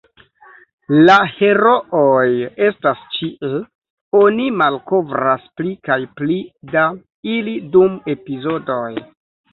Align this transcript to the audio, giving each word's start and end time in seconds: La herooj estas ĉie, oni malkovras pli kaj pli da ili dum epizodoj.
La 1.07 1.15
herooj 1.33 2.29
estas 2.69 3.03
ĉie, 3.17 3.51
oni 4.21 4.49
malkovras 4.63 5.45
pli 5.61 5.77
kaj 5.91 5.99
pli 6.21 6.39
da 6.73 6.89
ili 7.35 7.57
dum 7.77 8.01
epizodoj. 8.19 8.89